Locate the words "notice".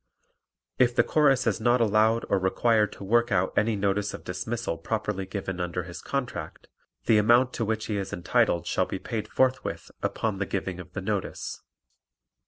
3.75-4.15, 11.01-11.61